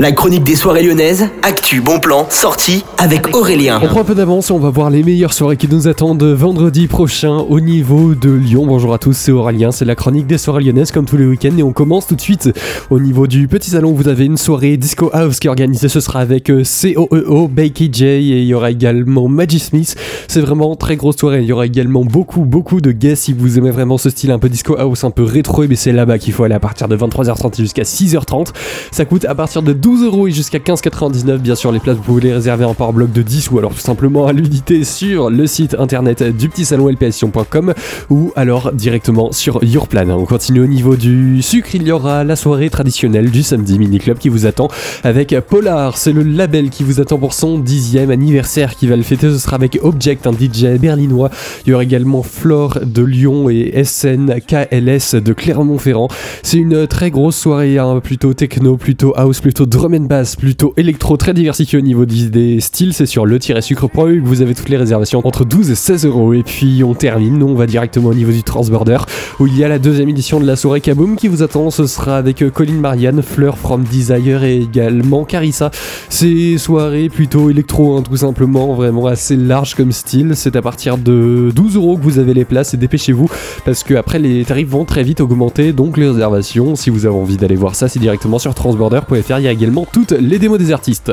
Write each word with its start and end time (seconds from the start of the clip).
La 0.00 0.12
chronique 0.12 0.44
des 0.44 0.56
soirées 0.56 0.82
lyonnaises, 0.82 1.28
actu, 1.42 1.82
bon 1.82 1.98
plan, 1.98 2.26
sortie 2.30 2.86
avec 2.96 3.36
Aurélien. 3.36 3.80
On 3.82 3.86
prend 3.86 4.00
un 4.00 4.04
peu 4.04 4.14
d'avance 4.14 4.48
et 4.48 4.52
on 4.54 4.58
va 4.58 4.70
voir 4.70 4.88
les 4.88 5.02
meilleures 5.02 5.34
soirées 5.34 5.58
qui 5.58 5.68
nous 5.68 5.88
attendent 5.88 6.22
vendredi 6.22 6.86
prochain 6.86 7.36
au 7.36 7.60
niveau 7.60 8.14
de 8.14 8.30
Lyon. 8.30 8.64
Bonjour 8.66 8.94
à 8.94 8.98
tous, 8.98 9.12
c'est 9.12 9.30
Aurélien, 9.30 9.72
c'est 9.72 9.84
la 9.84 9.94
chronique 9.94 10.26
des 10.26 10.38
soirées 10.38 10.64
lyonnaises 10.64 10.90
comme 10.90 11.04
tous 11.04 11.18
les 11.18 11.26
week-ends 11.26 11.54
et 11.58 11.62
on 11.62 11.74
commence 11.74 12.06
tout 12.06 12.14
de 12.14 12.20
suite 12.22 12.48
au 12.88 12.98
niveau 12.98 13.26
du 13.26 13.46
petit 13.46 13.68
salon. 13.68 13.92
Vous 13.92 14.08
avez 14.08 14.24
une 14.24 14.38
soirée 14.38 14.78
Disco 14.78 15.10
House 15.12 15.38
qui 15.38 15.48
est 15.48 15.50
organisée, 15.50 15.90
ce 15.90 16.00
sera 16.00 16.20
avec 16.20 16.48
euh, 16.48 16.62
COEO, 16.64 17.48
Bakey 17.48 17.90
J 17.92 18.04
et 18.06 18.40
il 18.40 18.46
y 18.46 18.54
aura 18.54 18.70
également 18.70 19.28
Maggie 19.28 19.58
Smith. 19.58 19.96
C'est 20.28 20.40
vraiment 20.40 20.76
très 20.76 20.96
grosse 20.96 21.18
soirée. 21.18 21.42
Il 21.42 21.46
y 21.46 21.52
aura 21.52 21.66
également 21.66 22.06
beaucoup, 22.06 22.46
beaucoup 22.46 22.80
de 22.80 22.92
guests 22.92 23.24
si 23.24 23.34
vous 23.34 23.58
aimez 23.58 23.70
vraiment 23.70 23.98
ce 23.98 24.08
style 24.08 24.30
un 24.30 24.38
peu 24.38 24.48
Disco 24.48 24.78
House, 24.78 25.04
un 25.04 25.10
peu 25.10 25.24
rétro, 25.24 25.66
mais 25.68 25.76
c'est 25.76 25.92
là-bas 25.92 26.18
qu'il 26.18 26.32
faut 26.32 26.44
aller 26.44 26.54
à 26.54 26.60
partir 26.60 26.88
de 26.88 26.96
23h30 26.96 27.54
jusqu'à 27.58 27.82
6h30. 27.82 28.46
Ça 28.92 29.04
coûte 29.04 29.26
à 29.26 29.34
partir 29.34 29.60
de 29.60 29.74
12 29.74 29.89
12 29.90 30.04
euros 30.04 30.28
et 30.28 30.30
jusqu'à 30.30 30.58
15,99. 30.58 31.38
Bien 31.38 31.56
sûr, 31.56 31.72
les 31.72 31.80
places, 31.80 31.96
vous 31.96 32.04
pouvez 32.04 32.22
les 32.22 32.32
réserver 32.32 32.64
en 32.64 32.74
par 32.74 32.92
bloc 32.92 33.10
de 33.10 33.22
10 33.22 33.50
ou 33.50 33.58
alors 33.58 33.74
tout 33.74 33.80
simplement 33.80 34.28
à 34.28 34.32
l'unité 34.32 34.84
sur 34.84 35.30
le 35.30 35.48
site 35.48 35.74
internet 35.76 36.22
du 36.22 36.48
petit 36.48 36.64
salon 36.64 36.86
lpssion.com 36.86 37.74
ou 38.08 38.32
alors 38.36 38.70
directement 38.70 39.32
sur 39.32 39.64
Yourplan. 39.64 40.08
On 40.10 40.26
continue 40.26 40.60
au 40.60 40.68
niveau 40.68 40.94
du 40.94 41.42
sucre. 41.42 41.74
Il 41.74 41.82
y 41.82 41.90
aura 41.90 42.22
la 42.22 42.36
soirée 42.36 42.70
traditionnelle 42.70 43.32
du 43.32 43.42
samedi 43.42 43.80
mini 43.80 43.98
club 43.98 44.18
qui 44.18 44.28
vous 44.28 44.46
attend 44.46 44.68
avec 45.02 45.34
Polar. 45.48 45.98
C'est 45.98 46.12
le 46.12 46.22
label 46.22 46.70
qui 46.70 46.84
vous 46.84 47.00
attend 47.00 47.18
pour 47.18 47.34
son 47.34 47.58
dixième 47.58 48.12
anniversaire 48.12 48.76
qui 48.76 48.86
va 48.86 48.94
le 48.94 49.02
fêter. 49.02 49.28
Ce 49.28 49.38
sera 49.38 49.56
avec 49.56 49.76
Object, 49.82 50.24
un 50.28 50.32
DJ 50.32 50.78
berlinois. 50.80 51.30
Il 51.66 51.70
y 51.70 51.74
aura 51.74 51.82
également 51.82 52.22
Flore 52.22 52.78
de 52.84 53.02
Lyon 53.02 53.50
et 53.50 53.82
SN 53.82 54.36
KLS 54.46 55.20
de 55.20 55.32
Clermont-Ferrand. 55.32 56.06
C'est 56.44 56.58
une 56.58 56.86
très 56.86 57.10
grosse 57.10 57.36
soirée, 57.36 57.78
hein, 57.78 57.98
plutôt 57.98 58.34
techno, 58.34 58.76
plutôt 58.76 59.12
house, 59.16 59.40
plutôt 59.40 59.66
drum 59.80 59.94
and 59.94 60.24
plutôt 60.38 60.74
électro 60.76 61.16
très 61.16 61.32
diversifié 61.32 61.78
au 61.78 61.82
niveau 61.82 62.04
des 62.04 62.60
styles. 62.60 62.92
C'est 62.92 63.06
sur 63.06 63.24
le-sucre.eu 63.24 64.20
que 64.20 64.26
vous 64.26 64.42
avez 64.42 64.54
toutes 64.54 64.68
les 64.68 64.76
réservations 64.76 65.22
entre 65.24 65.46
12 65.46 65.70
et 65.70 65.74
16 65.74 66.04
euros. 66.04 66.34
Et 66.34 66.42
puis 66.42 66.84
on 66.84 66.92
termine, 66.92 67.38
nous 67.38 67.46
on 67.46 67.54
va 67.54 67.66
directement 67.66 68.10
au 68.10 68.14
niveau 68.14 68.30
du 68.30 68.42
Transborder 68.42 68.98
où 69.38 69.46
il 69.46 69.56
y 69.56 69.64
a 69.64 69.68
la 69.68 69.78
deuxième 69.78 70.10
édition 70.10 70.38
de 70.38 70.46
la 70.46 70.56
soirée 70.56 70.82
Kaboom 70.82 71.16
qui 71.16 71.28
vous 71.28 71.42
attend. 71.42 71.70
Ce 71.70 71.86
sera 71.86 72.18
avec 72.18 72.42
euh, 72.42 72.50
Colin 72.50 72.74
Marianne, 72.74 73.22
Fleur 73.22 73.56
from 73.56 73.84
Desire 73.84 74.44
et 74.44 74.58
également 74.58 75.24
Carissa. 75.24 75.70
C'est 76.10 76.58
soirée 76.58 77.08
plutôt 77.08 77.48
électro, 77.48 77.96
hein, 77.96 78.02
tout 78.02 78.18
simplement, 78.18 78.74
vraiment 78.74 79.06
assez 79.06 79.34
large 79.34 79.74
comme 79.76 79.92
style. 79.92 80.32
C'est 80.34 80.56
à 80.56 80.62
partir 80.62 80.98
de 80.98 81.52
12 81.54 81.76
euros 81.76 81.96
que 81.96 82.02
vous 82.02 82.18
avez 82.18 82.34
les 82.34 82.44
places 82.44 82.74
et 82.74 82.76
dépêchez-vous 82.76 83.30
parce 83.64 83.82
que 83.82 83.94
après 83.94 84.18
les 84.18 84.44
tarifs 84.44 84.68
vont 84.68 84.84
très 84.84 85.04
vite 85.04 85.22
augmenter. 85.22 85.72
Donc 85.72 85.96
les 85.96 86.08
réservations, 86.08 86.76
si 86.76 86.90
vous 86.90 87.06
avez 87.06 87.16
envie 87.16 87.38
d'aller 87.38 87.56
voir 87.56 87.74
ça, 87.74 87.88
c'est 87.88 87.98
directement 87.98 88.38
sur 88.38 88.54
transborder.fr. 88.54 89.38
Il 89.38 89.44
y 89.44 89.48
a 89.48 89.54
toutes 89.92 90.12
les 90.12 90.38
démos 90.38 90.58
des 90.58 90.72
artistes. 90.72 91.12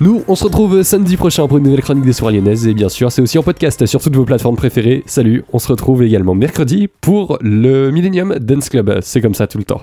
Nous, 0.00 0.22
on 0.28 0.34
se 0.34 0.44
retrouve 0.44 0.82
samedi 0.82 1.16
prochain 1.16 1.46
pour 1.46 1.58
une 1.58 1.64
nouvelle 1.64 1.82
chronique 1.82 2.04
des 2.04 2.12
soirées 2.12 2.34
lyonnaises 2.34 2.66
et 2.66 2.74
bien 2.74 2.88
sûr, 2.88 3.12
c'est 3.12 3.22
aussi 3.22 3.38
en 3.38 3.42
podcast 3.42 3.86
sur 3.86 4.00
toutes 4.00 4.16
vos 4.16 4.24
plateformes 4.24 4.56
préférées. 4.56 5.02
Salut, 5.06 5.44
on 5.52 5.58
se 5.58 5.68
retrouve 5.68 6.02
également 6.02 6.34
mercredi 6.34 6.88
pour 7.00 7.38
le 7.40 7.90
Millennium 7.90 8.36
Dance 8.40 8.68
Club. 8.68 8.98
C'est 9.02 9.20
comme 9.20 9.34
ça 9.34 9.46
tout 9.46 9.58
le 9.58 9.64
temps. 9.64 9.82